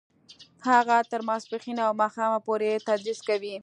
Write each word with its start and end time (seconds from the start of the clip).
هغه 0.69 0.97
تر 1.11 1.21
ماسپښینه 1.27 1.81
او 1.87 1.93
ماښامه 2.01 2.39
پورې 2.47 2.83
تدریس 2.87 3.19
کوي 3.29 3.55